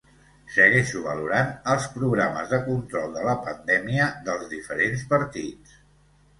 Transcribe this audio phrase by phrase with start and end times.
[0.53, 5.81] Segueixo valorant els programes de control de la pandèmia dels diferents partits.